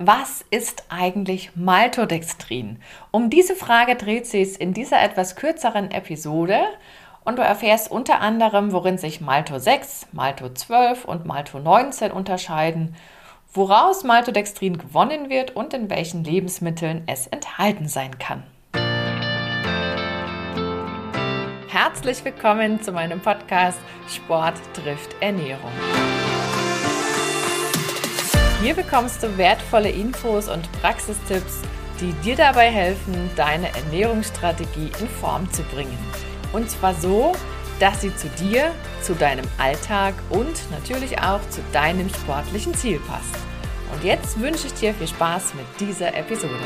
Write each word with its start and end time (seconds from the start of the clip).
Was 0.00 0.44
ist 0.50 0.84
eigentlich 0.90 1.56
Maltodextrin? 1.56 2.78
Um 3.10 3.30
diese 3.30 3.56
Frage 3.56 3.96
dreht 3.96 4.28
sich 4.28 4.60
in 4.60 4.72
dieser 4.72 5.02
etwas 5.02 5.34
kürzeren 5.34 5.90
Episode 5.90 6.60
und 7.24 7.36
du 7.36 7.42
erfährst 7.42 7.90
unter 7.90 8.20
anderem, 8.20 8.70
worin 8.70 8.96
sich 8.96 9.20
Malto 9.20 9.58
6, 9.58 10.06
Malto 10.12 10.50
12 10.50 11.04
und 11.04 11.26
Malto 11.26 11.58
19 11.58 12.12
unterscheiden, 12.12 12.94
woraus 13.52 14.04
Maltodextrin 14.04 14.78
gewonnen 14.78 15.30
wird 15.30 15.56
und 15.56 15.74
in 15.74 15.90
welchen 15.90 16.22
Lebensmitteln 16.22 17.02
es 17.08 17.26
enthalten 17.26 17.88
sein 17.88 18.20
kann. 18.20 18.44
Herzlich 21.66 22.24
willkommen 22.24 22.80
zu 22.80 22.92
meinem 22.92 23.18
Podcast 23.18 23.80
Sport 24.08 24.60
trifft 24.74 25.16
Ernährung. 25.20 25.72
Hier 28.60 28.74
bekommst 28.74 29.22
du 29.22 29.38
wertvolle 29.38 29.88
Infos 29.88 30.48
und 30.48 30.68
Praxistipps, 30.80 31.62
die 32.00 32.12
dir 32.24 32.34
dabei 32.34 32.68
helfen, 32.68 33.30
deine 33.36 33.68
Ernährungsstrategie 33.68 34.90
in 35.00 35.06
Form 35.06 35.48
zu 35.52 35.62
bringen. 35.62 35.96
Und 36.52 36.68
zwar 36.68 36.92
so, 36.94 37.36
dass 37.78 38.00
sie 38.00 38.14
zu 38.16 38.26
dir, 38.30 38.72
zu 39.00 39.14
deinem 39.14 39.44
Alltag 39.58 40.14
und 40.30 40.68
natürlich 40.72 41.20
auch 41.20 41.40
zu 41.50 41.60
deinem 41.72 42.08
sportlichen 42.08 42.74
Ziel 42.74 42.98
passt. 43.06 43.36
Und 43.92 44.02
jetzt 44.02 44.40
wünsche 44.40 44.66
ich 44.66 44.74
dir 44.74 44.92
viel 44.92 45.06
Spaß 45.06 45.54
mit 45.54 45.66
dieser 45.78 46.16
Episode. 46.16 46.58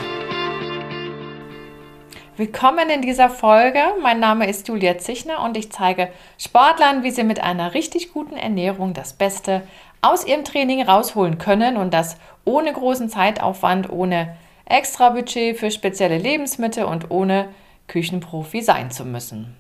Willkommen 2.39 2.89
in 2.89 3.03
dieser 3.03 3.29
Folge. 3.29 3.81
Mein 4.01 4.19
Name 4.19 4.49
ist 4.49 4.67
Julia 4.67 4.97
Zichner 4.97 5.45
und 5.45 5.59
ich 5.59 5.71
zeige 5.71 6.09
Sportlern, 6.39 7.03
wie 7.03 7.11
sie 7.11 7.25
mit 7.25 7.43
einer 7.43 7.75
richtig 7.75 8.15
guten 8.15 8.39
Ernährung 8.39 8.95
das 8.95 9.13
Beste 9.13 9.63
aus 10.03 10.27
ihrem 10.27 10.45
Training 10.45 10.83
rausholen 10.83 11.39
können 11.39 11.77
und 11.77 11.95
das 11.95 12.17
ohne 12.45 12.73
großen 12.73 13.09
Zeitaufwand, 13.09 13.89
ohne 13.91 14.37
extra 14.67 15.11
Budget 15.11 15.57
für 15.57 15.71
spezielle 15.71 16.19
Lebensmittel 16.19 16.85
und 16.85 17.11
ohne 17.11 17.49
Küchenprofi 17.87 18.63
sein 18.63 18.91
zu 18.91 19.05
müssen. 19.05 19.57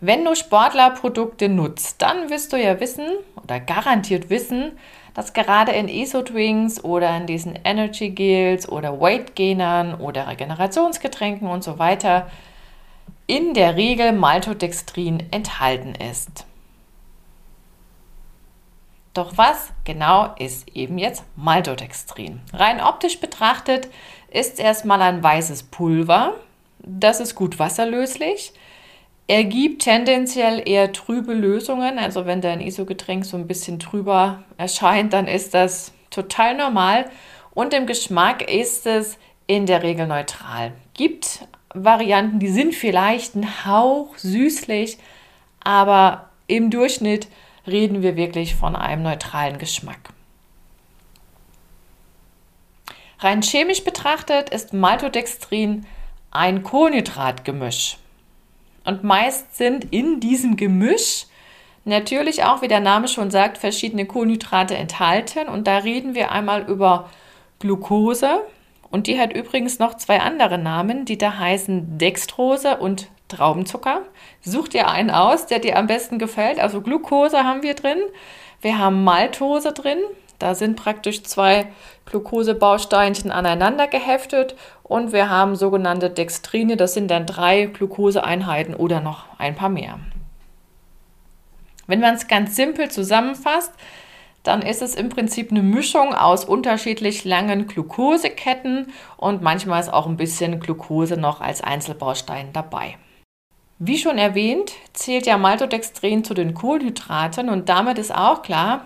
Wenn 0.00 0.24
du 0.24 0.34
Sportlerprodukte 0.34 1.48
nutzt, 1.48 2.02
dann 2.02 2.28
wirst 2.28 2.52
du 2.52 2.56
ja 2.56 2.80
wissen 2.80 3.06
oder 3.40 3.60
garantiert 3.60 4.30
wissen, 4.30 4.72
dass 5.14 5.32
gerade 5.32 5.72
in 5.72 5.88
ESO-Drinks 5.88 6.82
oder 6.82 7.16
in 7.16 7.26
diesen 7.26 7.56
Energy 7.64 8.10
Gels 8.10 8.68
oder 8.68 9.00
Weight 9.00 9.36
Gainern 9.36 9.94
oder 9.94 10.26
Regenerationsgetränken 10.26 11.46
und 11.46 11.62
so 11.62 11.78
weiter 11.78 12.28
in 13.26 13.54
der 13.54 13.76
Regel 13.76 14.12
Maltodextrin 14.12 15.22
enthalten 15.30 15.94
ist. 15.94 16.46
Doch 19.14 19.36
was 19.36 19.70
genau 19.84 20.34
ist 20.38 20.68
eben 20.74 20.96
jetzt 20.98 21.24
Maltodextrin? 21.36 22.40
Rein 22.52 22.80
optisch 22.80 23.20
betrachtet 23.20 23.88
ist 24.30 24.58
erstmal 24.58 25.02
ein 25.02 25.22
weißes 25.22 25.64
Pulver. 25.64 26.34
Das 26.78 27.20
ist 27.20 27.34
gut 27.34 27.58
wasserlöslich. 27.58 28.52
Er 29.26 29.44
gibt 29.44 29.82
tendenziell 29.82 30.62
eher 30.66 30.92
trübe 30.92 31.34
Lösungen. 31.34 31.98
Also 31.98 32.26
wenn 32.26 32.40
dein 32.40 32.60
ISO-Getränk 32.60 33.24
so 33.24 33.36
ein 33.36 33.46
bisschen 33.46 33.78
trüber 33.78 34.42
erscheint, 34.56 35.12
dann 35.12 35.28
ist 35.28 35.54
das 35.54 35.92
total 36.10 36.56
normal. 36.56 37.10
Und 37.52 37.74
im 37.74 37.86
Geschmack 37.86 38.50
ist 38.50 38.86
es 38.86 39.18
in 39.46 39.66
der 39.66 39.82
Regel 39.82 40.06
neutral. 40.06 40.72
Gibt 40.94 41.46
Varianten, 41.74 42.38
die 42.38 42.48
sind 42.48 42.74
vielleicht 42.74 43.34
ein 43.34 43.66
Hauch 43.66 44.16
süßlich, 44.16 44.98
aber 45.62 46.30
im 46.46 46.70
Durchschnitt 46.70 47.28
reden 47.66 48.02
wir 48.02 48.16
wirklich 48.16 48.54
von 48.54 48.76
einem 48.76 49.02
neutralen 49.02 49.58
Geschmack. 49.58 50.10
Rein 53.18 53.42
chemisch 53.42 53.84
betrachtet 53.84 54.50
ist 54.50 54.72
Maltodextrin 54.72 55.86
ein 56.32 56.62
Kohlenhydratgemisch. 56.64 57.98
Und 58.84 59.04
meist 59.04 59.56
sind 59.56 59.92
in 59.92 60.18
diesem 60.18 60.56
Gemisch 60.56 61.26
natürlich 61.84 62.42
auch, 62.42 62.62
wie 62.62 62.68
der 62.68 62.80
Name 62.80 63.06
schon 63.06 63.30
sagt, 63.30 63.58
verschiedene 63.58 64.06
Kohlenhydrate 64.06 64.76
enthalten. 64.76 65.48
Und 65.48 65.68
da 65.68 65.78
reden 65.78 66.14
wir 66.16 66.32
einmal 66.32 66.62
über 66.62 67.10
Glucose. 67.60 68.40
Und 68.90 69.06
die 69.06 69.20
hat 69.20 69.32
übrigens 69.32 69.78
noch 69.78 69.96
zwei 69.96 70.20
andere 70.20 70.58
Namen, 70.58 71.04
die 71.04 71.16
da 71.16 71.38
heißen 71.38 71.98
Dextrose 71.98 72.78
und 72.78 73.08
Traubenzucker. 73.36 74.02
Such 74.40 74.68
dir 74.68 74.88
einen 74.88 75.10
aus, 75.10 75.46
der 75.46 75.58
dir 75.58 75.78
am 75.78 75.86
besten 75.86 76.18
gefällt. 76.18 76.58
Also 76.58 76.80
Glucose 76.80 77.44
haben 77.44 77.62
wir 77.62 77.74
drin. 77.74 77.98
Wir 78.60 78.78
haben 78.78 79.04
Maltose 79.04 79.72
drin. 79.72 79.98
Da 80.38 80.54
sind 80.54 80.76
praktisch 80.76 81.22
zwei 81.22 81.68
Glucosebausteinchen 82.06 83.30
aneinander 83.30 83.86
geheftet. 83.86 84.56
Und 84.82 85.12
wir 85.12 85.30
haben 85.30 85.56
sogenannte 85.56 86.10
Dextrine. 86.10 86.76
Das 86.76 86.94
sind 86.94 87.10
dann 87.10 87.26
drei 87.26 87.66
Glucoseeinheiten 87.66 88.74
oder 88.74 89.00
noch 89.00 89.24
ein 89.38 89.54
paar 89.54 89.68
mehr. 89.68 89.98
Wenn 91.86 92.00
man 92.00 92.14
es 92.14 92.28
ganz 92.28 92.56
simpel 92.56 92.90
zusammenfasst, 92.90 93.72
dann 94.42 94.62
ist 94.62 94.82
es 94.82 94.94
im 94.94 95.08
Prinzip 95.08 95.50
eine 95.50 95.62
Mischung 95.62 96.14
aus 96.14 96.44
unterschiedlich 96.44 97.24
langen 97.24 97.66
Glukoseketten 97.66 98.92
und 99.16 99.42
manchmal 99.42 99.80
ist 99.80 99.92
auch 99.92 100.06
ein 100.06 100.16
bisschen 100.16 100.58
Glucose 100.58 101.16
noch 101.16 101.40
als 101.40 101.60
Einzelbaustein 101.60 102.52
dabei. 102.52 102.96
Wie 103.84 103.98
schon 103.98 104.16
erwähnt, 104.16 104.74
zählt 104.92 105.26
ja 105.26 105.36
Maltodextrin 105.36 106.22
zu 106.22 106.34
den 106.34 106.54
Kohlenhydraten 106.54 107.48
und 107.48 107.68
damit 107.68 107.98
ist 107.98 108.14
auch 108.14 108.42
klar, 108.42 108.84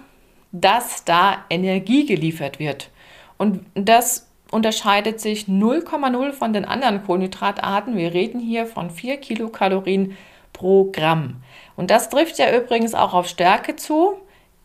dass 0.52 1.04
da 1.04 1.44
Energie 1.50 2.06
geliefert 2.06 2.58
wird. 2.58 2.88
Und 3.36 3.60
das 3.74 4.26
unterscheidet 4.50 5.20
sich 5.20 5.48
0,0 5.48 6.32
von 6.32 6.54
den 6.54 6.64
anderen 6.64 7.04
Kohlenhydratarten. 7.04 7.94
Wir 7.94 8.14
reden 8.14 8.40
hier 8.40 8.64
von 8.64 8.88
4 8.88 9.18
Kilokalorien 9.18 10.16
pro 10.54 10.90
Gramm. 10.92 11.42
Und 11.76 11.90
das 11.90 12.08
trifft 12.08 12.38
ja 12.38 12.56
übrigens 12.56 12.94
auch 12.94 13.12
auf 13.12 13.28
Stärke 13.28 13.76
zu, 13.76 14.14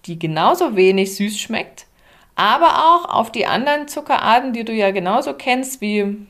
die 0.06 0.18
genauso 0.18 0.78
wenig 0.78 1.14
süß 1.14 1.38
schmeckt, 1.40 1.88
aber 2.36 2.86
auch 2.86 3.10
auf 3.14 3.34
die 3.34 3.48
anderen 3.48 3.90
Zuckerarten, 3.90 4.54
die 4.54 4.64
du 4.64 4.72
ja 4.72 4.92
genauso 4.92 5.34
kennst 5.34 5.82
wie 5.82 6.26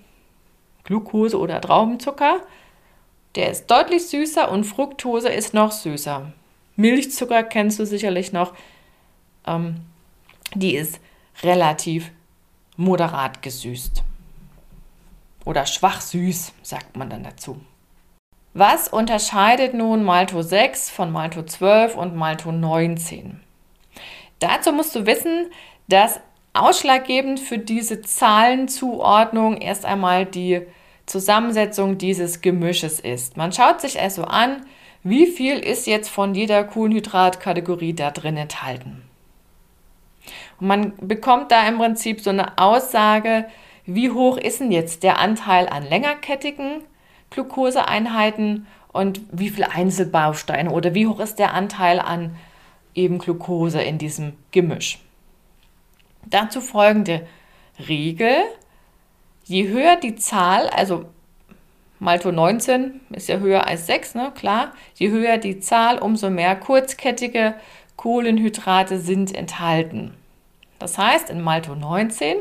Glucose 0.85 1.37
oder 1.37 1.61
Traubenzucker. 1.61 2.41
Der 3.35 3.49
ist 3.49 3.67
deutlich 3.67 4.07
süßer 4.07 4.51
und 4.51 4.65
Fructose 4.65 5.29
ist 5.29 5.53
noch 5.53 5.71
süßer. 5.71 6.33
Milchzucker 6.75 7.43
kennst 7.43 7.79
du 7.79 7.85
sicherlich 7.85 8.33
noch. 8.33 8.53
Ähm, 9.45 9.81
die 10.53 10.75
ist 10.75 10.99
relativ 11.43 12.11
moderat 12.75 13.41
gesüßt. 13.41 14.03
Oder 15.45 15.65
schwach 15.65 16.01
süß, 16.01 16.53
sagt 16.61 16.97
man 16.97 17.09
dann 17.09 17.23
dazu. 17.23 17.59
Was 18.53 18.89
unterscheidet 18.89 19.73
nun 19.73 20.03
Malto 20.03 20.41
6 20.41 20.89
von 20.89 21.11
Malto 21.11 21.43
12 21.43 21.95
und 21.95 22.15
Malto 22.15 22.51
19? 22.51 23.39
Dazu 24.39 24.73
musst 24.73 24.93
du 24.93 25.05
wissen, 25.05 25.47
dass 25.87 26.19
ausschlaggebend 26.53 27.39
für 27.39 27.57
diese 27.57 28.01
Zahlenzuordnung 28.01 29.57
erst 29.57 29.85
einmal 29.85 30.25
die 30.25 30.61
Zusammensetzung 31.11 31.97
dieses 31.97 32.41
Gemisches 32.41 32.99
ist. 32.99 33.35
Man 33.35 33.51
schaut 33.51 33.81
sich 33.81 33.99
also 33.99 34.23
an, 34.23 34.65
wie 35.03 35.27
viel 35.27 35.59
ist 35.59 35.85
jetzt 35.87 36.09
von 36.09 36.33
jeder 36.33 36.63
Kohlenhydratkategorie 36.63 37.93
da 37.93 38.11
drin 38.11 38.37
enthalten. 38.37 39.03
Und 40.59 40.67
man 40.67 40.93
bekommt 41.01 41.51
da 41.51 41.67
im 41.67 41.77
Prinzip 41.77 42.21
so 42.21 42.29
eine 42.29 42.57
Aussage, 42.57 43.45
wie 43.85 44.11
hoch 44.11 44.37
ist 44.37 44.61
denn 44.61 44.71
jetzt 44.71 45.03
der 45.03 45.19
Anteil 45.19 45.67
an 45.67 45.83
längerkettigen 45.83 46.83
Glukoseeinheiten 47.29 48.67
und 48.93 49.21
wie 49.31 49.49
viele 49.49 49.71
Einzelbausteine 49.71 50.71
oder 50.71 50.93
wie 50.93 51.07
hoch 51.07 51.19
ist 51.19 51.39
der 51.39 51.53
Anteil 51.53 51.99
an 51.99 52.35
eben 52.95 53.17
Glucose 53.19 53.81
in 53.81 53.97
diesem 53.97 54.33
Gemisch. 54.51 54.99
Dazu 56.25 56.61
folgende 56.61 57.27
Regel. 57.87 58.35
Je 59.51 59.67
höher 59.67 59.97
die 59.97 60.15
Zahl, 60.15 60.69
also 60.69 61.03
Malto 61.99 62.31
19 62.31 63.01
ist 63.09 63.27
ja 63.27 63.39
höher 63.39 63.67
als 63.67 63.85
6, 63.85 64.15
ne? 64.15 64.31
klar. 64.33 64.71
Je 64.95 65.09
höher 65.09 65.37
die 65.39 65.59
Zahl, 65.59 65.97
umso 65.97 66.29
mehr 66.29 66.55
kurzkettige 66.55 67.55
Kohlenhydrate 67.97 68.97
sind 68.97 69.35
enthalten. 69.35 70.13
Das 70.79 70.97
heißt, 70.97 71.29
in 71.29 71.41
Malto 71.41 71.75
19 71.75 72.37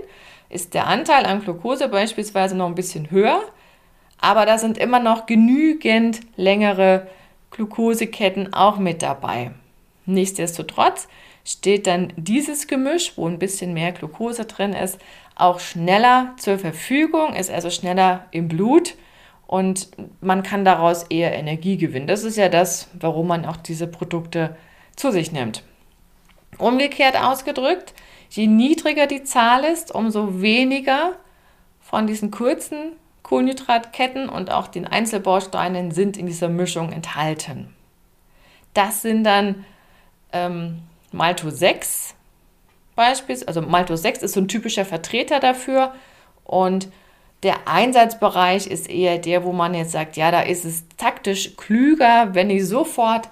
ist 0.50 0.72
der 0.72 0.86
Anteil 0.86 1.26
an 1.26 1.42
Glucose 1.42 1.88
beispielsweise 1.88 2.56
noch 2.56 2.66
ein 2.66 2.76
bisschen 2.76 3.10
höher, 3.10 3.42
aber 4.20 4.46
da 4.46 4.56
sind 4.56 4.78
immer 4.78 5.00
noch 5.00 5.26
genügend 5.26 6.20
längere 6.36 7.08
Glucoseketten 7.50 8.52
auch 8.52 8.78
mit 8.78 9.02
dabei. 9.02 9.50
Nichtsdestotrotz 10.06 11.08
steht 11.44 11.88
dann 11.88 12.12
dieses 12.16 12.68
Gemisch, 12.68 13.14
wo 13.16 13.26
ein 13.26 13.40
bisschen 13.40 13.74
mehr 13.74 13.90
Glucose 13.90 14.44
drin 14.44 14.74
ist, 14.74 15.00
auch 15.40 15.60
schneller 15.60 16.34
zur 16.36 16.58
Verfügung, 16.58 17.34
ist 17.34 17.50
also 17.50 17.70
schneller 17.70 18.26
im 18.30 18.48
Blut 18.48 18.94
und 19.46 19.88
man 20.20 20.42
kann 20.42 20.64
daraus 20.64 21.04
eher 21.04 21.34
Energie 21.34 21.76
gewinnen. 21.76 22.06
Das 22.06 22.24
ist 22.24 22.36
ja 22.36 22.48
das, 22.48 22.88
warum 22.98 23.26
man 23.26 23.44
auch 23.44 23.56
diese 23.56 23.86
Produkte 23.86 24.56
zu 24.96 25.10
sich 25.10 25.32
nimmt. 25.32 25.64
Umgekehrt 26.58 27.16
ausgedrückt, 27.16 27.94
Je 28.30 28.46
niedriger 28.46 29.08
die 29.08 29.24
Zahl 29.24 29.64
ist, 29.64 29.92
umso 29.92 30.40
weniger 30.40 31.16
von 31.80 32.06
diesen 32.06 32.30
kurzen 32.30 32.92
Kohlenhydratketten 33.24 34.28
und 34.28 34.50
auch 34.52 34.68
den 34.68 34.86
Einzelbausteinen 34.86 35.90
sind 35.90 36.16
in 36.16 36.26
dieser 36.26 36.48
Mischung 36.48 36.92
enthalten. 36.92 37.74
Das 38.72 39.02
sind 39.02 39.24
dann 39.24 39.64
ähm, 40.32 40.82
Malto 41.10 41.50
6 41.50 42.14
beispielsweise. 43.00 43.48
Also 43.48 43.62
Malto 43.62 43.96
6 43.96 44.22
ist 44.22 44.34
so 44.34 44.40
ein 44.40 44.48
typischer 44.48 44.84
Vertreter 44.84 45.40
dafür 45.40 45.94
und 46.44 46.88
der 47.42 47.66
Einsatzbereich 47.66 48.66
ist 48.66 48.90
eher 48.90 49.16
der, 49.16 49.44
wo 49.44 49.52
man 49.52 49.72
jetzt 49.72 49.92
sagt, 49.92 50.18
ja, 50.18 50.30
da 50.30 50.42
ist 50.42 50.66
es 50.66 50.84
taktisch 50.98 51.56
klüger, 51.56 52.34
wenn 52.34 52.50
ich 52.50 52.68
sofort 52.68 53.30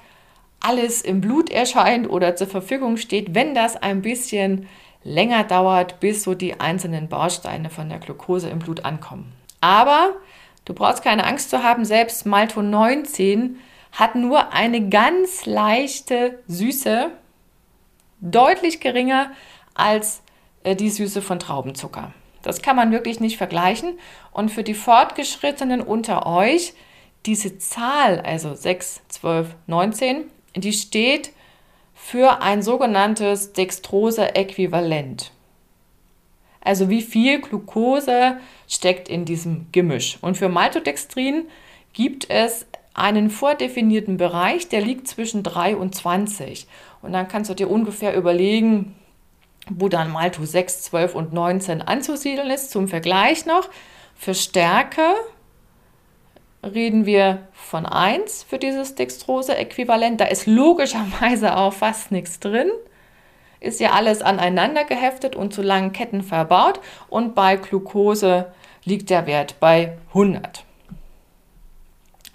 alles 0.60 1.02
im 1.02 1.20
Blut 1.20 1.50
erscheint 1.50 2.08
oder 2.08 2.34
zur 2.34 2.46
Verfügung 2.46 2.96
steht, 2.96 3.34
wenn 3.34 3.54
das 3.54 3.76
ein 3.76 4.00
bisschen 4.00 4.66
länger 5.04 5.44
dauert, 5.44 6.00
bis 6.00 6.22
so 6.22 6.34
die 6.34 6.58
einzelnen 6.58 7.08
Bausteine 7.08 7.68
von 7.68 7.90
der 7.90 7.98
Glucose 7.98 8.48
im 8.48 8.60
Blut 8.60 8.86
ankommen. 8.86 9.34
Aber 9.60 10.14
du 10.64 10.72
brauchst 10.72 11.04
keine 11.04 11.24
Angst 11.26 11.50
zu 11.50 11.62
haben, 11.62 11.84
selbst 11.84 12.24
Malto 12.24 12.62
19 12.62 13.58
hat 13.92 14.14
nur 14.14 14.54
eine 14.54 14.88
ganz 14.88 15.44
leichte 15.44 16.38
Süße, 16.48 17.10
deutlich 18.20 18.80
geringer 18.80 19.30
als 19.78 20.22
äh, 20.64 20.76
die 20.76 20.90
Süße 20.90 21.22
von 21.22 21.38
Traubenzucker. 21.38 22.12
Das 22.42 22.62
kann 22.62 22.76
man 22.76 22.92
wirklich 22.92 23.20
nicht 23.20 23.36
vergleichen. 23.36 23.98
Und 24.32 24.50
für 24.50 24.62
die 24.62 24.74
Fortgeschrittenen 24.74 25.80
unter 25.80 26.26
euch, 26.26 26.74
diese 27.26 27.58
Zahl, 27.58 28.20
also 28.20 28.54
6, 28.54 29.02
12, 29.08 29.54
19, 29.66 30.24
die 30.56 30.72
steht 30.72 31.32
für 31.94 32.42
ein 32.42 32.62
sogenanntes 32.62 33.52
Dextrose-Äquivalent. 33.52 35.32
Also 36.60 36.88
wie 36.88 37.02
viel 37.02 37.40
Glucose 37.40 38.38
steckt 38.68 39.08
in 39.08 39.24
diesem 39.24 39.66
Gemisch. 39.72 40.18
Und 40.20 40.36
für 40.36 40.48
Maltodextrin 40.48 41.48
gibt 41.92 42.30
es 42.30 42.66
einen 42.94 43.30
vordefinierten 43.30 44.16
Bereich, 44.16 44.68
der 44.68 44.80
liegt 44.80 45.08
zwischen 45.08 45.42
3 45.42 45.76
und 45.76 45.94
20. 45.94 46.66
Und 47.02 47.12
dann 47.12 47.28
kannst 47.28 47.50
du 47.50 47.54
dir 47.54 47.70
ungefähr 47.70 48.16
überlegen, 48.16 48.94
wo 49.70 49.88
dann 49.88 50.12
Malto 50.12 50.44
6, 50.44 50.82
12 50.82 51.14
und 51.14 51.32
19 51.32 51.82
anzusiedeln 51.82 52.50
ist. 52.50 52.70
Zum 52.70 52.88
Vergleich 52.88 53.46
noch, 53.46 53.68
für 54.14 54.34
Stärke 54.34 55.02
reden 56.62 57.06
wir 57.06 57.46
von 57.52 57.86
1 57.86 58.42
für 58.42 58.58
dieses 58.58 58.94
Dextrose-Äquivalent. 58.94 60.20
Da 60.20 60.24
ist 60.26 60.46
logischerweise 60.46 61.56
auch 61.56 61.72
fast 61.72 62.10
nichts 62.10 62.40
drin. 62.40 62.70
Ist 63.60 63.80
ja 63.80 63.92
alles 63.92 64.22
aneinander 64.22 64.84
geheftet 64.84 65.34
und 65.34 65.52
zu 65.52 65.62
langen 65.62 65.92
Ketten 65.92 66.22
verbaut. 66.22 66.80
Und 67.08 67.34
bei 67.34 67.56
Glucose 67.56 68.52
liegt 68.84 69.10
der 69.10 69.26
Wert 69.26 69.56
bei 69.60 69.98
100. 70.08 70.64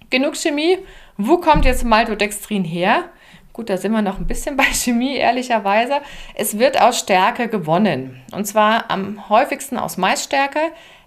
Genug 0.10 0.36
Chemie. 0.36 0.80
Wo 1.18 1.38
kommt 1.38 1.66
jetzt 1.66 1.86
Maltodextrin 1.86 2.64
her? 2.64 3.06
Gut, 3.54 3.70
da 3.70 3.78
sind 3.78 3.92
wir 3.92 4.02
noch 4.02 4.18
ein 4.18 4.26
bisschen 4.26 4.58
bei 4.58 4.66
Chemie, 4.66 5.16
ehrlicherweise. 5.16 6.02
Es 6.34 6.58
wird 6.58 6.82
aus 6.82 7.00
Stärke 7.00 7.48
gewonnen. 7.48 8.22
Und 8.32 8.46
zwar 8.46 8.90
am 8.90 9.30
häufigsten 9.30 9.78
aus 9.78 9.98
Maisstärke, 9.98 10.60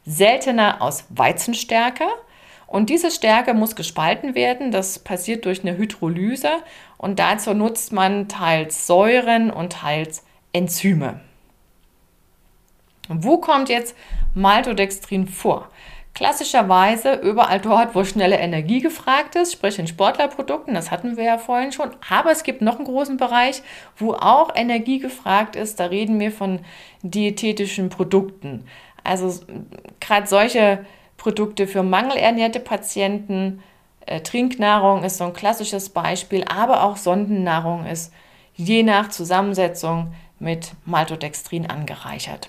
seltener 0.05 0.81
aus 0.81 1.05
Weizenstärke. 1.11 2.05
Und 2.69 2.89
diese 2.89 3.11
Stärke 3.11 3.53
muss 3.53 3.77
gespalten 3.77 4.35
werden. 4.35 4.71
Das 4.71 5.01
passiert 5.01 5.45
durch 5.45 5.63
eine 5.63 5.77
Hydrolyse. 5.77 6.51
Und 6.99 7.19
dazu 7.19 7.53
nutzt 7.53 7.93
man 7.93 8.29
teils 8.29 8.87
Säuren 8.87 9.51
und 9.51 9.73
teils 9.73 10.25
Enzyme. 10.53 11.21
wo 13.09 13.39
kommt 13.39 13.69
jetzt 13.69 13.95
Maltodextrin 14.35 15.29
vor? 15.29 15.69
Klassischerweise 16.17 17.13
überall 17.13 17.61
dort, 17.61 17.95
wo 17.95 18.03
schnelle 18.03 18.39
Energie 18.39 18.81
gefragt 18.81 19.37
ist, 19.37 19.53
sprich 19.53 19.79
in 19.79 19.87
Sportlerprodukten, 19.87 20.73
das 20.73 20.91
hatten 20.91 21.19
wir 21.19 21.25
ja 21.25 21.37
vorhin 21.37 21.73
schon. 21.73 21.91
Aber 22.09 22.31
es 22.31 22.43
gibt 22.43 22.63
noch 22.63 22.77
einen 22.77 22.87
großen 22.87 23.19
Bereich, 23.19 23.63
wo 23.99 24.15
auch 24.15 24.49
Energie 24.55 24.99
gefragt 24.99 25.57
ist. 25.57 25.79
Da 25.79 25.85
reden 25.85 26.19
wir 26.19 26.33
von 26.33 26.61
diätetischen 27.03 27.91
Produkten. 27.91 28.65
Also 29.05 29.45
gerade 30.01 30.27
solche 30.27 30.87
Produkte 31.19 31.67
für 31.67 31.83
mangelernährte 31.83 32.61
Patienten. 32.61 33.63
Äh, 34.07 34.23
Trinknahrung 34.23 35.05
ist 35.05 35.19
so 35.19 35.25
ein 35.25 35.35
klassisches 35.35 35.91
Beispiel, 35.91 36.45
aber 36.45 36.83
auch 36.85 36.97
Sondennahrung 36.97 37.85
ist 37.85 38.11
je 38.55 38.83
nach 38.83 39.11
Zusammensetzung 39.11 40.15
mit 40.39 40.73
Maltodextrin 40.87 41.67
angereichert. 41.67 42.49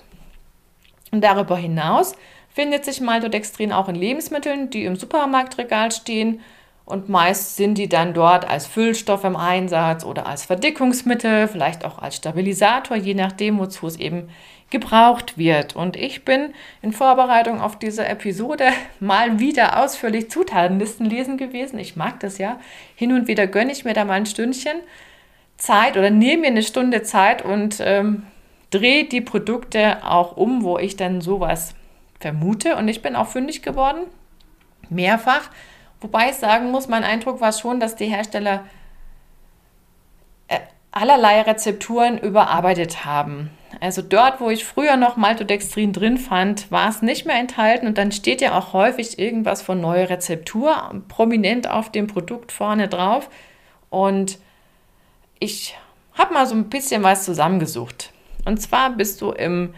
Und 1.10 1.22
darüber 1.22 1.58
hinaus 1.58 2.14
findet 2.58 2.84
sich 2.84 3.00
Maltodextrin 3.00 3.70
auch 3.72 3.88
in 3.88 3.94
Lebensmitteln, 3.94 4.68
die 4.68 4.84
im 4.84 4.96
Supermarktregal 4.96 5.92
stehen 5.92 6.40
und 6.84 7.08
meist 7.08 7.54
sind 7.54 7.78
die 7.78 7.88
dann 7.88 8.14
dort 8.14 8.50
als 8.50 8.66
Füllstoff 8.66 9.22
im 9.22 9.36
Einsatz 9.36 10.04
oder 10.04 10.26
als 10.26 10.44
Verdickungsmittel, 10.46 11.46
vielleicht 11.46 11.84
auch 11.84 12.00
als 12.00 12.16
Stabilisator, 12.16 12.96
je 12.96 13.14
nachdem, 13.14 13.60
wozu 13.60 13.86
es 13.86 13.94
eben 13.94 14.28
gebraucht 14.70 15.38
wird. 15.38 15.76
Und 15.76 15.94
ich 15.94 16.24
bin 16.24 16.52
in 16.82 16.90
Vorbereitung 16.90 17.60
auf 17.60 17.78
diese 17.78 18.04
Episode 18.04 18.70
mal 18.98 19.38
wieder 19.38 19.80
ausführlich 19.80 20.28
Zutatenlisten 20.28 21.06
lesen 21.06 21.36
gewesen. 21.36 21.78
Ich 21.78 21.94
mag 21.94 22.18
das 22.18 22.38
ja. 22.38 22.58
Hin 22.96 23.12
und 23.12 23.28
wieder 23.28 23.46
gönne 23.46 23.70
ich 23.70 23.84
mir 23.84 23.94
da 23.94 24.04
mal 24.04 24.14
ein 24.14 24.26
Stündchen 24.26 24.78
Zeit 25.58 25.96
oder 25.96 26.10
nehme 26.10 26.40
mir 26.40 26.48
eine 26.48 26.64
Stunde 26.64 27.04
Zeit 27.04 27.44
und 27.44 27.76
ähm, 27.78 28.24
drehe 28.70 29.04
die 29.04 29.20
Produkte 29.20 30.04
auch 30.04 30.36
um, 30.36 30.64
wo 30.64 30.76
ich 30.76 30.96
dann 30.96 31.20
sowas 31.20 31.76
vermute. 32.20 32.76
Und 32.76 32.88
ich 32.88 33.02
bin 33.02 33.16
auch 33.16 33.28
fündig 33.28 33.62
geworden, 33.62 34.06
mehrfach. 34.88 35.50
Wobei 36.00 36.30
ich 36.30 36.36
sagen 36.36 36.70
muss, 36.70 36.88
mein 36.88 37.04
Eindruck 37.04 37.40
war 37.40 37.52
schon, 37.52 37.80
dass 37.80 37.96
die 37.96 38.06
Hersteller 38.06 38.64
äh, 40.48 40.58
allerlei 40.92 41.42
Rezepturen 41.42 42.18
überarbeitet 42.18 43.04
haben. 43.04 43.50
Also 43.80 44.02
dort, 44.02 44.40
wo 44.40 44.50
ich 44.50 44.64
früher 44.64 44.96
noch 44.96 45.16
Maltodextrin 45.16 45.92
drin 45.92 46.16
fand, 46.16 46.70
war 46.70 46.88
es 46.88 47.02
nicht 47.02 47.26
mehr 47.26 47.38
enthalten 47.38 47.86
und 47.86 47.98
dann 47.98 48.12
steht 48.12 48.40
ja 48.40 48.56
auch 48.56 48.72
häufig 48.72 49.18
irgendwas 49.18 49.60
von 49.60 49.80
neue 49.80 50.08
Rezeptur 50.08 51.02
prominent 51.08 51.68
auf 51.68 51.92
dem 51.92 52.06
Produkt 52.06 52.50
vorne 52.50 52.88
drauf. 52.88 53.28
Und 53.90 54.38
ich 55.38 55.76
habe 56.14 56.34
mal 56.34 56.46
so 56.46 56.54
ein 56.54 56.70
bisschen 56.70 57.02
was 57.02 57.24
zusammengesucht. 57.24 58.12
Und 58.44 58.60
zwar 58.60 58.90
bist 58.90 59.20
du 59.20 59.30
im 59.30 59.74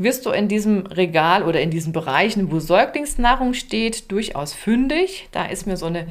wirst 0.00 0.24
du 0.24 0.30
in 0.30 0.48
diesem 0.48 0.86
Regal 0.86 1.42
oder 1.42 1.60
in 1.60 1.70
diesen 1.70 1.92
Bereichen, 1.92 2.50
wo 2.50 2.58
Säuglingsnahrung 2.58 3.52
steht, 3.52 4.10
durchaus 4.10 4.54
fündig. 4.54 5.28
Da 5.30 5.44
ist 5.44 5.66
mir 5.66 5.76
so 5.76 5.86
eine 5.86 6.06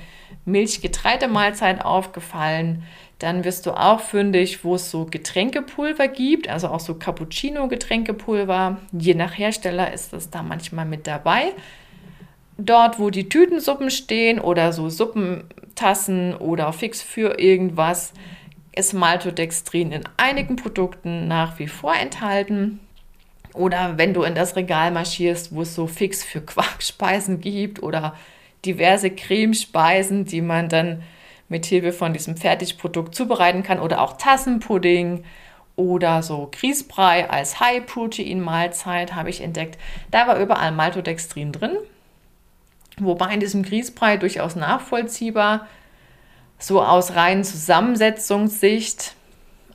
Milchgetreidemahlzeit 0.46 1.84
aufgefallen. 1.84 2.84
Dann 3.18 3.44
wirst 3.44 3.66
du 3.66 3.72
auch 3.72 4.00
fündig, 4.00 4.64
wo 4.64 4.76
es 4.76 4.92
so 4.92 5.06
Getränkepulver 5.06 6.08
gibt, 6.08 6.48
also 6.48 6.68
auch 6.68 6.80
so 6.80 6.94
Cappuccino-Getränkepulver. 6.94 8.78
Je 8.92 9.16
nach 9.16 9.38
Hersteller 9.38 9.92
ist 9.92 10.14
das 10.14 10.30
da 10.30 10.44
manchmal 10.44 10.86
mit 10.86 11.08
dabei. 11.08 11.54
Dort, 12.60 13.00
wo 13.00 13.10
die 13.10 13.28
Tütensuppen 13.28 13.90
stehen 13.90 14.40
oder 14.40 14.72
so 14.72 14.88
Suppentassen 14.88 16.36
oder 16.36 16.72
fix 16.74 17.02
für 17.02 17.40
irgendwas, 17.40 18.14
ist 18.76 18.94
Maltodextrin 18.94 19.92
in 19.92 20.04
einigen 20.18 20.58
Produkten 20.58 21.28
nach 21.28 21.58
wie 21.58 21.68
vor 21.68 21.96
enthalten. 21.96 22.80
Oder 23.54 23.98
wenn 23.98 24.14
du 24.14 24.24
in 24.24 24.36
das 24.36 24.56
Regal 24.56 24.92
marschierst, 24.92 25.54
wo 25.54 25.62
es 25.62 25.76
so 25.76 25.88
fix 25.88 26.24
für 26.24 26.42
Quarkspeisen 26.42 27.42
gibt 27.42 27.82
oder 27.82 28.16
diverse 28.66 29.10
Cremespeisen, 29.10 30.26
die 30.26 30.42
man 30.42 30.70
dann 30.70 31.04
mit 31.48 31.66
Hilfe 31.66 31.92
von 31.92 32.14
diesem 32.14 32.38
Fertigprodukt 32.38 33.16
zubereiten 33.16 33.64
kann 33.64 33.80
oder 33.80 34.02
auch 34.02 34.18
Tassenpudding 34.18 35.24
oder 35.76 36.22
so 36.22 36.50
Grießbrei 36.52 37.30
als 37.30 37.60
High-Protein-Mahlzeit 37.60 39.16
habe 39.16 39.30
ich 39.30 39.42
entdeckt. 39.42 39.78
Da 40.12 40.28
war 40.28 40.38
überall 40.40 40.72
Maltodextrin 40.72 41.52
drin, 41.52 41.78
wobei 42.98 43.34
in 43.34 43.40
diesem 43.40 43.64
Grießbrei 43.64 44.18
durchaus 44.18 44.56
nachvollziehbar, 44.56 45.68
so 46.60 46.84
aus 46.84 47.16
reinen 47.16 47.46
Zusammensetzungssicht, 47.46 49.16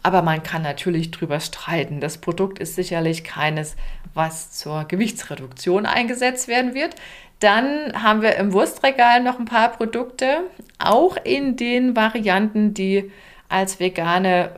aber 0.05 0.21
man 0.21 0.43
kann 0.43 0.61
natürlich 0.61 1.11
drüber 1.11 1.41
streiten. 1.41 1.99
Das 1.99 2.19
Produkt 2.19 2.59
ist 2.59 2.75
sicherlich 2.75 3.25
keines, 3.25 3.75
was 4.13 4.53
zur 4.53 4.85
Gewichtsreduktion 4.85 5.87
eingesetzt 5.87 6.47
werden 6.47 6.75
wird. 6.75 6.95
Dann 7.41 8.03
haben 8.03 8.21
wir 8.21 8.37
im 8.37 8.53
Wurstregal 8.53 9.23
noch 9.23 9.39
ein 9.39 9.47
paar 9.47 9.71
Produkte, 9.71 10.43
auch 10.79 11.17
in 11.25 11.57
den 11.57 11.97
Varianten, 11.97 12.75
die 12.75 13.11
als 13.49 13.81
vegane 13.81 14.51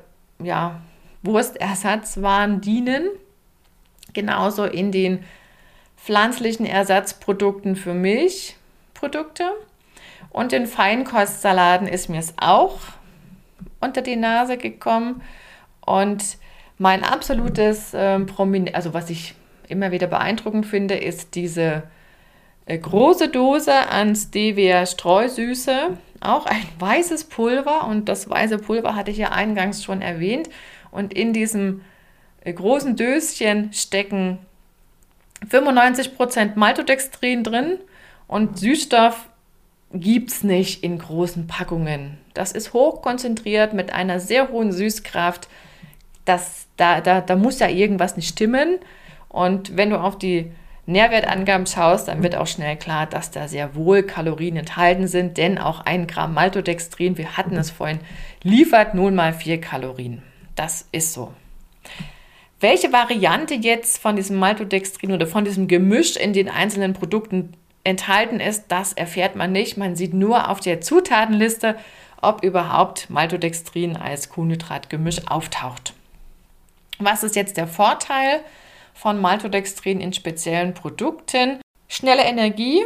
ja, 0.42 0.80
Wurstersatzwaren 1.22 2.60
dienen. 2.60 3.08
Genauso 4.14 4.64
in 4.64 4.90
den 4.90 5.24
pflanzlichen 5.96 6.66
Ersatzprodukten 6.66 7.76
für 7.76 7.94
Milchprodukte. 7.94 9.52
Und 10.30 10.52
in 10.52 10.66
Feinkostsalaten 10.66 11.86
ist 11.86 12.08
mir 12.08 12.18
es 12.18 12.34
auch 12.36 12.80
unter 13.86 14.02
die 14.02 14.16
Nase 14.16 14.56
gekommen. 14.56 15.22
Und 15.80 16.38
Mein 16.78 17.04
absolutes 17.04 17.94
äh, 17.94 18.18
Promin 18.20 18.74
also 18.74 18.92
was 18.92 19.08
ich 19.08 19.34
immer 19.68 19.92
wieder 19.92 20.06
beeindruckend 20.06 20.66
finde, 20.66 20.94
ist 20.94 21.34
diese 21.34 21.84
äh, 22.66 22.78
große 22.78 23.28
Dose 23.28 23.72
an 23.88 24.14
Stevia 24.14 24.84
Streusüße, 24.84 25.96
auch 26.20 26.46
ein 26.46 26.66
weißes 26.78 27.24
Pulver. 27.24 27.86
Und 27.86 28.08
das 28.08 28.28
weiße 28.28 28.58
Pulver 28.58 28.94
hatte 28.94 29.10
ich 29.10 29.16
ja 29.18 29.30
eingangs 29.32 29.82
schon 29.82 30.02
erwähnt. 30.02 30.50
Und 30.90 31.14
in 31.14 31.32
diesem 31.32 31.82
äh, 32.44 32.52
großen 32.52 32.96
Döschen 32.96 33.72
stecken 33.72 34.38
95% 35.50 36.52
Maltodextrin 36.56 37.42
drin 37.42 37.78
und 38.26 38.58
Süßstoff 38.58 39.28
gibt 39.92 40.30
es 40.30 40.42
nicht 40.42 40.82
in 40.82 40.98
großen 40.98 41.46
Packungen. 41.46 42.18
Das 42.34 42.52
ist 42.52 42.72
hochkonzentriert 42.72 43.72
mit 43.72 43.92
einer 43.92 44.20
sehr 44.20 44.50
hohen 44.50 44.72
Süßkraft. 44.72 45.48
Das, 46.24 46.66
da, 46.76 47.00
da, 47.00 47.20
da 47.20 47.36
muss 47.36 47.58
ja 47.60 47.68
irgendwas 47.68 48.16
nicht 48.16 48.28
stimmen. 48.28 48.78
Und 49.28 49.76
wenn 49.76 49.90
du 49.90 50.00
auf 50.00 50.18
die 50.18 50.50
Nährwertangaben 50.86 51.66
schaust, 51.66 52.08
dann 52.08 52.22
wird 52.22 52.36
auch 52.36 52.46
schnell 52.46 52.76
klar, 52.76 53.06
dass 53.06 53.30
da 53.30 53.48
sehr 53.48 53.74
wohl 53.74 54.02
Kalorien 54.04 54.56
enthalten 54.56 55.08
sind, 55.08 55.36
denn 55.36 55.58
auch 55.58 55.80
ein 55.80 56.06
Gramm 56.06 56.34
Maltodextrin, 56.34 57.18
wir 57.18 57.36
hatten 57.36 57.56
es 57.56 57.70
vorhin, 57.70 57.98
liefert 58.42 58.94
nun 58.94 59.16
mal 59.16 59.32
vier 59.32 59.60
Kalorien. 59.60 60.22
Das 60.54 60.88
ist 60.92 61.12
so. 61.12 61.32
Welche 62.60 62.92
Variante 62.92 63.54
jetzt 63.54 63.98
von 63.98 64.16
diesem 64.16 64.36
Maltodextrin 64.36 65.12
oder 65.12 65.26
von 65.26 65.44
diesem 65.44 65.68
Gemisch 65.68 66.16
in 66.16 66.32
den 66.32 66.48
einzelnen 66.48 66.94
Produkten 66.94 67.52
enthalten 67.86 68.40
ist, 68.40 68.64
das 68.68 68.92
erfährt 68.92 69.36
man 69.36 69.52
nicht. 69.52 69.76
Man 69.76 69.96
sieht 69.96 70.12
nur 70.12 70.50
auf 70.50 70.60
der 70.60 70.80
Zutatenliste, 70.80 71.76
ob 72.20 72.42
überhaupt 72.42 73.08
Maltodextrin 73.08 73.96
als 73.96 74.28
Kohlenhydratgemisch 74.28 75.28
auftaucht. 75.28 75.94
Was 76.98 77.22
ist 77.22 77.36
jetzt 77.36 77.56
der 77.56 77.68
Vorteil 77.68 78.40
von 78.94 79.20
Maltodextrin 79.20 80.00
in 80.00 80.12
speziellen 80.12 80.74
Produkten? 80.74 81.60
Schnelle 81.88 82.24
Energie, 82.24 82.82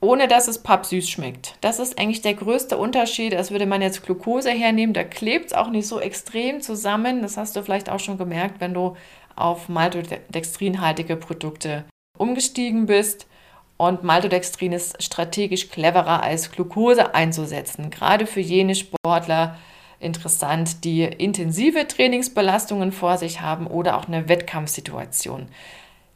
ohne 0.00 0.26
dass 0.26 0.48
es 0.48 0.62
pappsüß 0.62 1.08
schmeckt. 1.08 1.54
Das 1.60 1.78
ist 1.78 1.98
eigentlich 1.98 2.22
der 2.22 2.34
größte 2.34 2.76
Unterschied, 2.78 3.34
als 3.34 3.50
würde 3.50 3.66
man 3.66 3.82
jetzt 3.82 4.02
Glucose 4.04 4.50
hernehmen. 4.50 4.94
Da 4.94 5.04
klebt 5.04 5.46
es 5.46 5.52
auch 5.52 5.70
nicht 5.70 5.86
so 5.86 6.00
extrem 6.00 6.60
zusammen. 6.60 7.22
Das 7.22 7.36
hast 7.36 7.54
du 7.54 7.62
vielleicht 7.62 7.90
auch 7.90 8.00
schon 8.00 8.18
gemerkt, 8.18 8.60
wenn 8.60 8.74
du 8.74 8.96
auf 9.36 9.68
maltodextrinhaltige 9.68 11.16
Produkte 11.16 11.84
umgestiegen 12.18 12.86
bist. 12.86 13.26
Und 13.76 14.04
Maltodextrin 14.04 14.72
ist 14.72 15.02
strategisch 15.02 15.68
cleverer 15.68 16.22
als 16.22 16.50
Glucose 16.50 17.14
einzusetzen. 17.14 17.90
Gerade 17.90 18.26
für 18.26 18.40
jene 18.40 18.74
Sportler 18.74 19.56
interessant, 20.00 20.84
die 20.84 21.02
intensive 21.02 21.86
Trainingsbelastungen 21.86 22.92
vor 22.92 23.18
sich 23.18 23.40
haben 23.40 23.66
oder 23.66 23.96
auch 23.96 24.06
eine 24.06 24.28
Wettkampfsituation. 24.28 25.48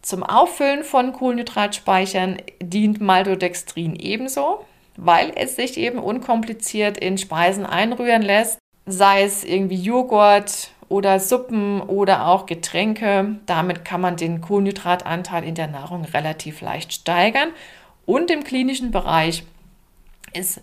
Zum 0.03 0.23
Auffüllen 0.23 0.85
von 0.85 1.13
Kohlenhydratspeichern 1.13 2.39
dient 2.63 3.01
Maltodextrin 3.01 3.97
ebenso, 3.97 4.65
weil 4.97 5.33
es 5.35 5.57
sich 5.57 5.77
eben 5.77 5.99
unkompliziert 5.99 6.97
in 6.97 7.19
Speisen 7.19 7.67
einrühren 7.67 8.23
lässt, 8.23 8.59
sei 8.87 9.23
es 9.23 9.45
irgendwie 9.45 9.77
Joghurt 9.77 10.71
oder 10.91 11.21
Suppen 11.21 11.81
oder 11.81 12.27
auch 12.27 12.45
Getränke. 12.45 13.37
Damit 13.47 13.85
kann 13.87 14.03
man 14.03 14.17
den 14.17 14.43
Kohlenhydratanteil 14.43 15.45
in 15.45 15.55
der 15.55 15.69
Nahrung 15.69 16.05
relativ 16.05 16.61
leicht 16.61 16.93
steigern. 16.93 17.51
Und 18.05 18.31
im 18.31 18.43
klinischen 18.45 18.91
Bereich 18.91 19.45
ist 20.35 20.61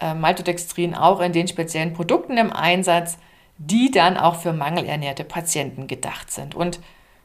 äh, 0.00 0.14
Maltodextrin 0.14 0.94
auch 0.94 1.20
in 1.20 1.32
den 1.32 1.46
speziellen 1.46 1.92
Produkten 1.92 2.38
im 2.38 2.52
Einsatz, 2.52 3.18
die 3.58 3.90
dann 3.90 4.16
auch 4.16 4.36
für 4.36 4.54
mangelernährte 4.54 5.24
Patienten 5.24 5.86
gedacht 5.86 6.32
sind. 6.32 6.54
Und 6.54 6.80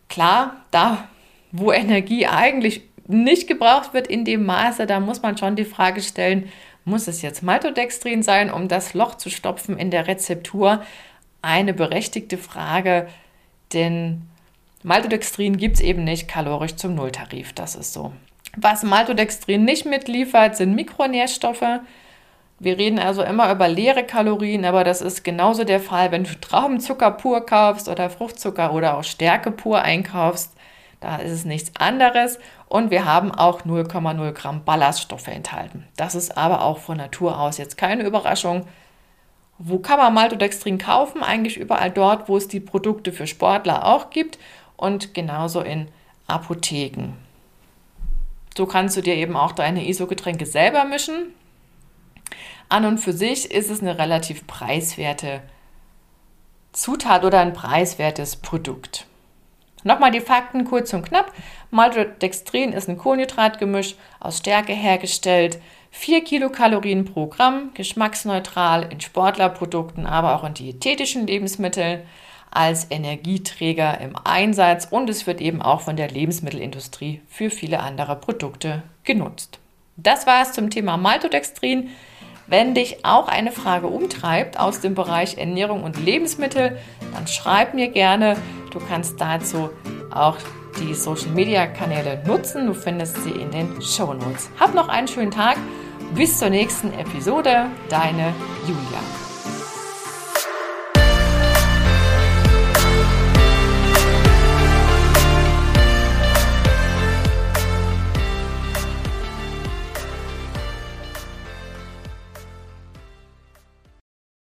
klar, 0.10 0.58
da 0.72 1.08
wo 1.52 1.72
Energie 1.72 2.28
eigentlich 2.28 2.82
nicht 3.08 3.48
gebraucht 3.48 3.94
wird 3.94 4.08
in 4.08 4.26
dem 4.26 4.46
Maße, 4.46 4.86
da 4.86 5.00
muss 5.00 5.22
man 5.22 5.38
schon 5.38 5.56
die 5.56 5.66
Frage 5.66 6.02
stellen, 6.02 6.50
muss 6.86 7.08
es 7.08 7.22
jetzt 7.22 7.44
Maltodextrin 7.44 8.24
sein, 8.24 8.52
um 8.52 8.68
das 8.68 8.94
Loch 8.94 9.16
zu 9.16 9.30
stopfen 9.30 9.78
in 9.78 9.90
der 9.90 10.08
Rezeptur? 10.08 10.84
Eine 11.42 11.74
berechtigte 11.74 12.38
Frage, 12.38 13.08
denn 13.74 14.24
Maltodextrin 14.84 15.58
gibt 15.58 15.76
es 15.76 15.82
eben 15.82 16.04
nicht 16.04 16.28
kalorisch 16.28 16.76
zum 16.76 16.96
Nulltarif, 16.96 17.54
das 17.54 17.76
ist 17.76 17.94
so. 17.94 18.14
Was 18.58 18.84
Maltodextrin 18.84 19.64
nicht 19.64 19.86
mitliefert, 19.86 20.58
sind 20.58 20.76
Mikronährstoffe. 20.76 21.82
Wir 22.60 22.78
reden 22.78 23.00
also 23.00 23.24
immer 23.24 23.52
über 23.52 23.68
leere 23.70 24.04
Kalorien, 24.04 24.66
aber 24.66 24.84
das 24.84 25.02
ist 25.02 25.24
genauso 25.24 25.64
der 25.64 25.80
Fall, 25.80 26.12
wenn 26.12 26.26
du 26.26 26.40
Traubenzucker 26.40 27.12
pur 27.12 27.46
kaufst 27.46 27.88
oder 27.88 28.10
Fruchtzucker 28.10 28.74
oder 28.74 28.98
auch 28.98 29.04
Stärke 29.04 29.52
pur 29.52 29.82
einkaufst. 29.82 30.54
Da 31.00 31.18
ist 31.18 31.32
es 31.32 31.46
nichts 31.46 31.72
anderes. 31.80 32.40
Und 32.68 32.92
wir 32.92 33.06
haben 33.06 33.32
auch 33.32 33.62
0,0 33.62 34.32
Gramm 34.34 34.66
Ballaststoffe 34.66 35.28
enthalten. 35.28 35.88
Das 35.96 36.16
ist 36.16 36.38
aber 36.38 36.64
auch 36.64 36.80
von 36.80 36.98
Natur 36.98 37.40
aus 37.40 37.58
jetzt 37.58 37.78
keine 37.78 38.04
Überraschung. 38.04 38.66
Wo 39.60 39.80
kann 39.80 40.00
man 40.00 40.14
Maltodextrin 40.14 40.78
kaufen? 40.78 41.22
Eigentlich 41.22 41.58
überall 41.58 41.92
dort, 41.92 42.30
wo 42.30 42.38
es 42.38 42.48
die 42.48 42.62
Produkte 42.62 43.12
für 43.12 43.28
Sportler 43.28 43.86
auch 43.86 44.10
gibt 44.10 44.40
und 44.78 45.14
genauso 45.14 45.60
in 45.60 45.90
Apotheken. 46.28 47.14
So 48.58 48.66
kannst 48.66 48.96
du 48.96 49.02
dir 49.02 49.16
eben 49.16 49.36
auch 49.36 49.52
deine 49.52 49.88
ISO-Getränke 49.88 50.46
selber 50.46 50.86
mischen. 50.86 51.34
An 52.70 52.86
und 52.86 53.00
für 53.00 53.14
sich 53.14 53.52
ist 53.52 53.70
es 53.70 53.82
eine 53.82 53.98
relativ 53.98 54.48
preiswerte 54.48 55.42
Zutat 56.72 57.26
oder 57.26 57.40
ein 57.40 57.54
preiswertes 57.54 58.38
Produkt. 58.38 59.08
Nochmal 59.84 60.12
die 60.12 60.22
Fakten 60.22 60.66
kurz 60.66 60.94
und 60.94 61.06
knapp. 61.06 61.34
Maltodextrin 61.72 62.74
ist 62.74 62.90
ein 62.90 62.98
Kohlenhydratgemisch 62.98 63.96
aus 64.20 64.38
Stärke 64.38 64.74
hergestellt. 64.74 65.60
4 65.92 66.24
Kilokalorien 66.24 67.06
pro 67.06 67.28
Gramm, 67.28 67.72
geschmacksneutral 67.74 68.88
in 68.92 69.02
Sportlerprodukten, 69.02 70.06
aber 70.06 70.36
auch 70.36 70.44
in 70.44 70.54
diätetischen 70.54 71.28
Lebensmitteln 71.28 72.02
als 72.52 72.88
Energieträger 72.90 74.00
im 74.02 74.16
Einsatz 74.24 74.88
und 74.90 75.10
es 75.10 75.28
wird 75.28 75.42
eben 75.42 75.62
auch 75.62 75.82
von 75.82 75.96
der 75.96 76.10
Lebensmittelindustrie 76.10 77.22
für 77.28 77.50
viele 77.50 77.80
andere 77.80 78.16
Produkte 78.16 78.84
genutzt. 79.04 79.60
Das 79.98 80.26
war 80.26 80.42
es 80.42 80.54
zum 80.54 80.70
Thema 80.70 80.98
Maltodextrin. 80.98 81.90
Wenn 82.48 82.74
dich 82.74 83.06
auch 83.06 83.28
eine 83.28 83.52
Frage 83.52 83.88
umtreibt 83.88 84.60
aus 84.60 84.80
dem 84.80 84.96
Bereich 84.96 85.38
Ernährung 85.38 85.84
und 85.84 86.04
Lebensmittel, 86.04 86.80
dann 87.14 87.28
schreib 87.28 87.76
mir 87.76 87.90
gerne. 87.90 88.38
Du 88.72 88.80
kannst 88.80 89.22
dazu 89.22 89.70
auch 90.12 90.38
die 90.80 90.96
Social 90.96 91.30
Media 91.30 91.68
Kanäle 91.68 92.24
nutzen. 92.26 92.66
Du 92.66 92.74
findest 92.74 93.24
sie 93.24 93.32
in 93.32 93.52
den 93.52 93.82
Show 93.82 94.14
Notes. 94.14 94.50
Hab 94.60 94.74
noch 94.74 94.88
einen 94.88 95.08
schönen 95.08 95.32
Tag. 95.32 95.58
Bis 96.16 96.40
zur 96.40 96.50
nächsten 96.50 96.92
Episode. 96.94 97.68
Deine 97.90 98.34
Julia. 98.68 99.29